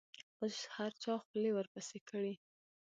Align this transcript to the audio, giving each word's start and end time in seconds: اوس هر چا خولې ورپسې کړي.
اوس 0.39 0.57
هر 0.75 0.91
چا 1.03 1.13
خولې 1.25 1.51
ورپسې 1.53 1.99
کړي. 2.09 2.33